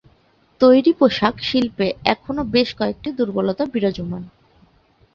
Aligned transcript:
তৈরি 0.61 0.91
পোশাক 0.99 1.35
শিল্পে 1.41 1.87
এখনো 2.05 2.41
বেশ 2.53 2.69
কয়েকটি 2.79 3.09
দুর্বলতা 3.17 3.63
বিরাজমান। 3.73 4.23